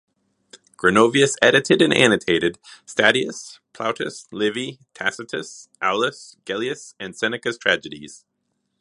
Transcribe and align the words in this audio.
Gronovius 0.77 1.35
edited 1.43 1.79
and 1.79 1.93
annotated 1.93 2.57
Statius, 2.87 3.59
Plautus, 3.71 4.27
Livy, 4.31 4.79
Tacitus, 4.95 5.69
Aulus 5.79 6.37
Gellius 6.43 6.95
and 6.99 7.15
Seneca's 7.15 7.59
tragedies. 7.59 8.25